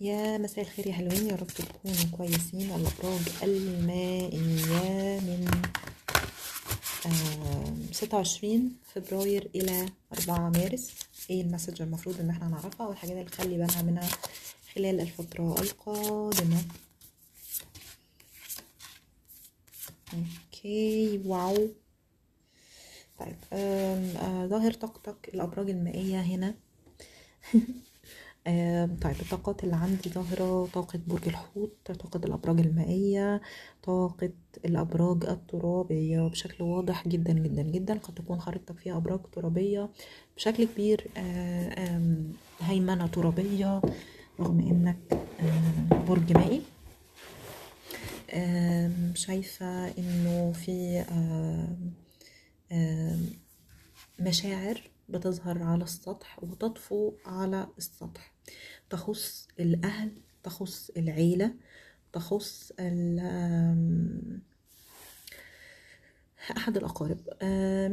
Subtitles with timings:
[0.00, 2.70] يا مساء الخير يا حلوين يا رب تكونوا كويسين.
[2.70, 5.50] الأبراج المائية من
[7.92, 10.90] ستة وعشرين فبراير إلى أربعة مارس.
[11.30, 14.08] إيه ال message المفروض إن إحنا نعرفها؟ والحاجات اللي نخلي بالنا منها
[14.74, 16.64] خلال الفترة القادمة.
[20.14, 21.68] okay wow.
[23.18, 26.54] طيب آه، ظاهر طاقتك الأبراج المائية هنا.
[29.02, 33.40] طيب الطاقات اللي عندي ظاهرة طاقة برج الحوت طاقة الأبراج المائية
[33.82, 34.30] طاقة
[34.64, 37.98] الأبراج الترابية بشكل واضح جدا جدا جدا.
[37.98, 39.88] قد تكون خريطتك فيها أبراج ترابية
[40.36, 42.10] بشكل كبير آه،
[42.60, 43.82] هيمنة ترابية
[44.40, 45.18] رغم إنك
[46.08, 46.62] برج مائي.
[49.14, 51.04] شايفة إنه في
[54.20, 58.37] مشاعر بتظهر على السطح وتطفو على السطح.
[58.90, 60.10] تخص الأهل
[60.42, 61.54] تخص العيلة
[62.12, 62.72] تخص
[66.56, 67.18] أحد الأقارب.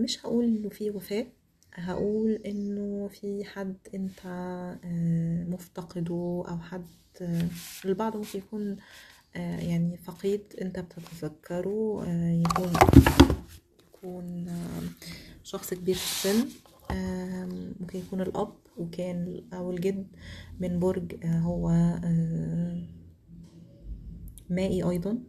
[0.03, 1.27] مش هقول إنه في وفاة
[1.73, 4.19] هقول إنه في حد أنت
[5.49, 6.85] مفتقده أو حد
[7.85, 8.77] البعض ممكن يكون
[9.35, 12.05] يعني فقيد أنت بتتذكره
[12.49, 12.73] يكون
[13.93, 14.47] يكون
[15.43, 16.49] شخص كبير في السن
[17.79, 18.53] ممكن يكون الأب.
[18.77, 20.07] وكان أو الجد
[20.59, 22.87] من برج آه، هو آه،
[24.49, 25.19] مائي أيضا.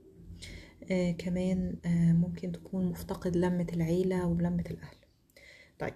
[0.91, 1.77] آه، كمان
[2.20, 4.97] ممكن تكون مفتقد لمة العيلة ولمة الأهل.
[5.78, 5.94] طيب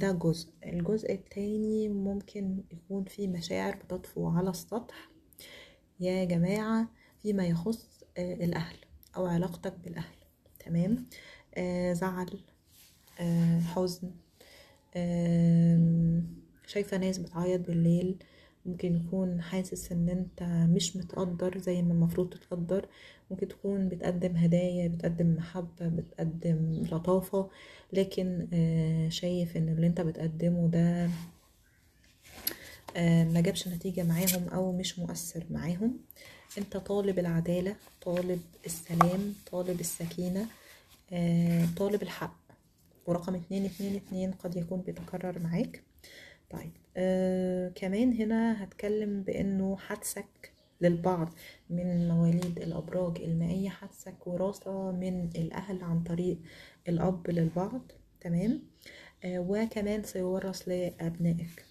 [0.00, 0.48] ده جزء.
[0.64, 5.10] الجزء التاني ممكن يكون في مشاعر بتطفو على السطح.
[6.00, 6.88] يا جماعة
[7.22, 8.76] فيما يخص الأهل
[9.16, 10.16] أو علاقتك بالأهل.
[10.58, 11.06] تمام؟
[11.92, 12.40] زعل
[13.74, 14.10] حزن
[16.68, 18.16] شايفة ناس بتعيط بالليل
[18.66, 20.42] ممكن يكون حاسس إن أنت
[20.74, 22.86] مش متقدر زي ما المفروض تتقدر.
[23.30, 27.50] ممكن تكون بتقدم هدايا بتقدم محبة بتقدم لطافة
[27.92, 31.10] لكن آه، شايف إن اللي أنت بتقدمه ده
[32.96, 35.98] آه، ما جابش نتيجة معاهم أو مش مؤثر معاهم.
[36.58, 40.46] أنت طالب العدالة طالب السلام طالب السكينة
[41.12, 42.38] آه، طالب الحق.
[43.06, 45.82] ورقم اتنين اتنين اتنين قد يكون بيتكرر معاك.
[46.50, 51.34] طيب آه كمان هنا هتكلم بأنه حدسك للبعض
[51.70, 56.38] من مواليد الأبراج المائية حدسك وراثة من الأهل عن طريق
[56.88, 57.80] الأب للبعض
[58.20, 58.62] تمام؟
[59.24, 61.64] آه وكمان سيورث لأبنائك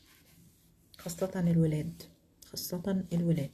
[0.98, 2.04] خاصة الولاد
[2.46, 3.52] خاصة الولاد.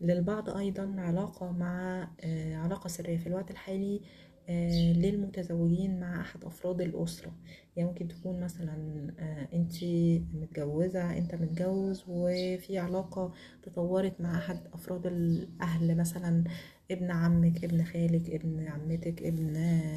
[0.00, 4.00] للبعض أيضا علاقة مع آه، علاقة سرية في الوقت الحالي
[4.48, 7.32] للمتزوجين مع أحد أفراد الأسرة.
[7.76, 15.06] يعني ممكن تكون مثلا آه، انتي متجوزة أنت متجوز وفي علاقة تطورت مع أحد أفراد
[15.06, 16.44] الأهل مثلا
[16.90, 19.54] ابن عمك ابن خالك ابن عمتك ابن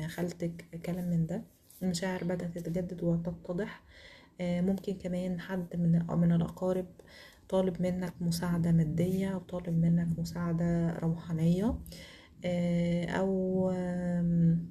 [0.08, 1.44] خالتك كلام من ده.
[1.82, 3.84] المشاعر بدأت تتجدد وتتضح.
[4.42, 6.86] آه، ممكن كمان حد من من الأقارب
[7.50, 11.76] طالب منك مساعدة مادية أو طالب منك مساعدة روحانية.
[12.46, 13.06] آه،
[13.72, 14.70] آم،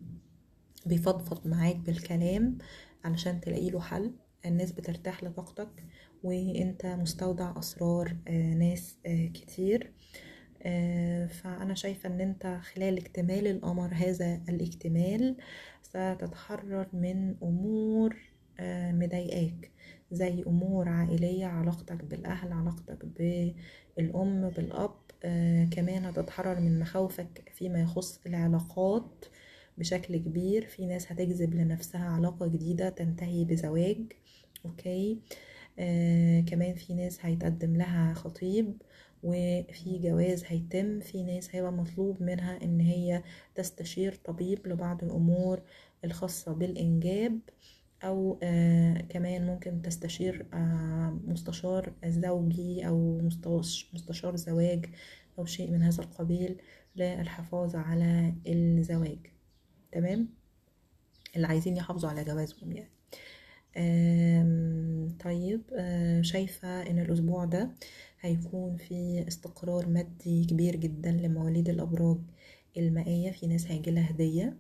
[0.87, 2.59] بيفضفض معاك بالكلام
[3.05, 4.12] علشان تلاقي له حل.
[4.47, 5.84] الناس بترتاح لطاقتك
[6.22, 9.93] وانت مستودع أسرار آه، ناس آه، كتير.
[11.28, 15.37] فأنا شايفة إن أنت خلال اكتمال القمر هذا الاكتمال
[15.83, 18.16] ستتحرر من أمور
[18.60, 19.71] آه، مضايقاك
[20.12, 25.01] زي أمور عائلية علاقتك بالأهل علاقتك بالأم بالأب آه،
[25.71, 29.25] كمان هتتحرر من مخاوفك فيما يخص العلاقات
[29.78, 30.66] بشكل كبير.
[30.66, 33.99] في ناس هتجذب لنفسها علاقة جديدة تنتهي بزواج
[34.65, 35.19] أوكي؟
[35.78, 38.83] آه كمان في ناس هيتقدم لها خطيب
[39.22, 41.00] وفي جواز هيتم.
[41.00, 43.22] في ناس هيبقى مطلوب منها إن هي
[43.54, 45.62] تستشير طبيب لبعض الأمور
[46.04, 47.39] الخاصة بالإنجاب.
[48.04, 53.18] أو آه كمان ممكن تستشير آه مستشار زوجي أو
[53.94, 54.86] مستشار زواج
[55.38, 56.56] أو شيء من هذا القبيل
[56.97, 59.18] للحفاظ على الزواج.
[59.92, 60.28] تمام؟
[61.36, 62.92] اللي عايزين يحافظوا على جوازهم يعني.
[65.24, 67.71] طيب آه، شايفة إن الأسبوع ده
[68.21, 72.18] هيكون في استقرار مادي كبير جدا لمواليد الأبراج
[72.77, 73.30] المائية.
[73.30, 74.56] في ناس هيجيلها هدية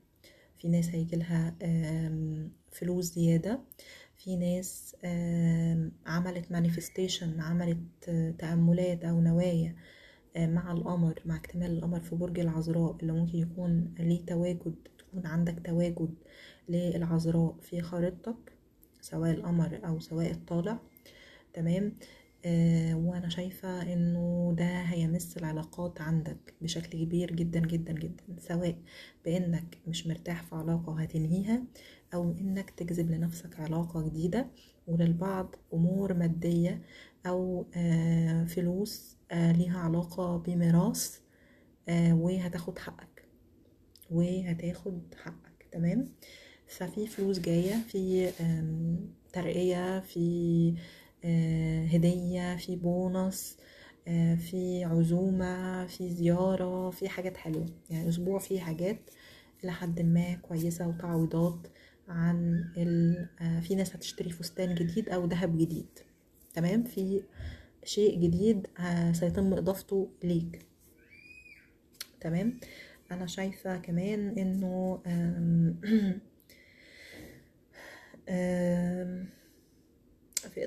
[0.58, 1.54] في ناس هيجيلها
[2.72, 3.60] فلوس زيادة.
[4.24, 4.96] في ناس
[6.06, 7.78] عملت مانيفستيشن عملت
[8.08, 9.76] آه، تأملات أو نوايا
[10.36, 15.26] آه، مع القمر مع اكتمال القمر في برج العذراء اللي ممكن يكون ليه تواجد تكون
[15.26, 16.14] عندك تواجد
[16.68, 18.52] للعذراء في خريطتك
[19.00, 20.78] سواء القمر أو سواء الطالع.
[21.54, 21.92] تمام؟
[22.94, 28.76] وأنا شايفة إنه ده هيمس العلاقات عندك بشكل كبير جدا جدا جدا سواء
[29.24, 31.62] بإنك مش مرتاح في علاقة وهتنهيها
[32.14, 34.46] أو إنك تجذب لنفسك علاقة جديدة
[34.86, 36.82] وللبعض أمور مادية
[37.26, 41.18] أو آه، فلوس آه، ليها علاقة بميراث
[41.88, 43.24] آه، وهتاخد حقك
[44.10, 46.08] وهتاخد حقك تمام؟
[46.66, 48.30] ففي فلوس جاية في
[49.32, 51.01] ترقية في آه،
[51.86, 53.56] هدية في بونص
[54.08, 57.66] آه، في عزومة في زيارة في حاجات حلوة.
[57.90, 59.10] يعني أسبوع فيه حاجات
[59.64, 61.66] لحد ما كويسة وتعويضات
[62.08, 63.28] عن ال...
[63.40, 65.98] آه، في ناس هتشتري فستان جديد أو ذهب جديد.
[66.54, 67.22] تمام؟ في
[67.84, 70.66] شيء جديد آه، سيتم إضافته ليك.
[72.20, 72.60] تمام؟
[73.12, 75.02] أنا شايفة كمان إنه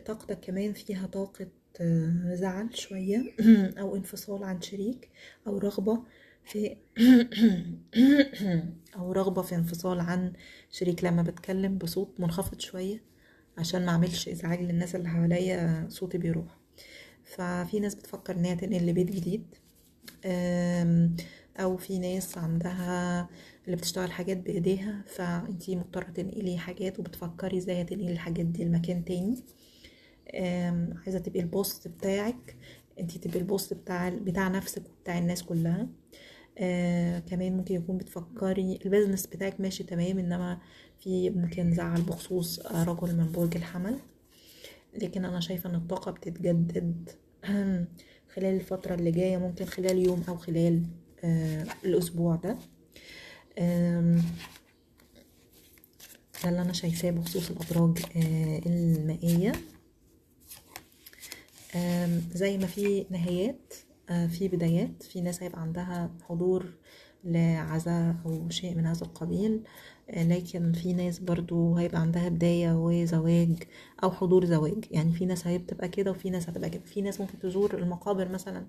[0.06, 1.48] طاقتك كمان فيها طاقة
[1.82, 3.34] آه، زعل شوية
[3.80, 5.10] أو انفصال عن شريك
[5.48, 6.04] أو رغبة
[6.46, 6.78] في
[8.96, 10.34] أو رغبة في انفصال عن
[10.72, 11.04] شريك.
[11.04, 13.04] لما بتكلم بصوت منخفض شوية
[13.58, 16.58] عشان ما أعملش إزعاج للناس اللي حواليا صوتي بيروح.
[17.24, 19.56] ففي ناس بتفكر ان هي تنقل لبيت جديد
[20.26, 21.16] أم،
[21.58, 23.30] أو في ناس عندها
[23.66, 29.38] اللي بتشتغل حاجات بإيديها فأنتي مضطرة تنقلي حاجات وبتفكري إزاي هتنقلي الحاجات دي لمكان تاني.
[30.36, 32.56] أم، عايزة تبقي ال boss بتاعك.
[33.00, 35.88] انتي تبقي ال boss بتاع بتاع نفسك وبتاع الناس كلها.
[36.58, 40.60] آه كمان ممكن يكون بتفكري ال business بتاعك ماشي تمام انما
[41.00, 44.00] في ممكن زعل بخصوص آه، رجل من برج الحمل.
[45.02, 47.10] لكن أنا شايفة إن الطاقة بتتجدد.
[48.36, 50.84] خلال الفترة اللي جاية ممكن خلال يوم أو خلال
[51.24, 52.58] آه الأسبوع ده.
[53.60, 54.22] آم،
[56.44, 59.50] ده اللي أنا شايفاه بخصوص الابراج آه المائية.
[59.52, 59.75] آم،
[62.34, 63.74] زي ما في نهايات
[64.10, 66.66] آه، في بدايات في ناس هيبقى عندها حضور
[67.24, 69.64] لعزاء أو شيء من هذا القبيل
[70.10, 73.64] آه، لكن في ناس برضو هيبقى عندها بداية وزواج
[74.04, 74.86] أو حضور زواج.
[74.92, 76.84] يعني في ناس هتبقى كده وفي ناس هتبقى كده.
[76.86, 78.66] في ناس ممكن تزور المقابر مثلا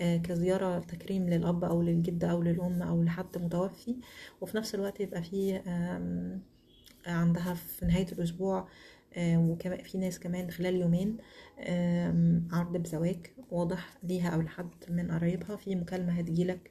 [0.00, 3.96] آه، كزيارة تكريم للأب أو للجد أو للأم أو لحد متوفي
[4.40, 5.60] وفي نفس الوقت يبقى في
[7.06, 8.68] عندها في نهاية الأسبوع
[9.18, 11.16] وكمان في ناس كمان خلال يومين
[12.52, 15.56] عرض بزواج واضح ليها أو لحد من قرايبها.
[15.56, 16.70] في مكالمة هتجيلك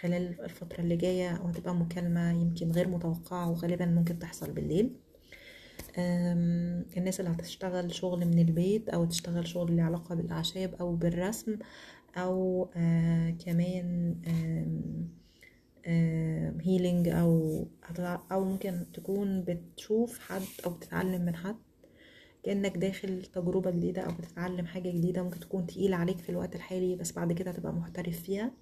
[0.00, 4.96] خلال الفترة اللي جاية وهتبقى مكالمة يمكن غير متوقعة وغالبا ممكن تحصل بالليل.
[6.96, 11.58] الناس اللي هتشتغل شغل من البيت أو تشتغل شغل له علاقة بالأعشاب أو بالرسم
[12.16, 14.16] أو آه كمان
[16.64, 17.66] هيلينج أو
[18.32, 21.56] أو ممكن تكون بتشوف حد أو بتتعلم من حد.
[22.44, 26.96] كأنك داخل تجربة جديدة أو بتتعلم حاجة جديدة ممكن تكون تقيلة عليك في الوقت الحالي
[26.96, 28.52] بس بعد كده هتبقى محترف فيها.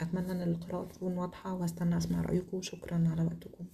[0.00, 2.62] أتمنى إن القراءة تكون واضحة واستنى اسمع رأيكم.
[2.62, 3.64] شكرا على وقتكم.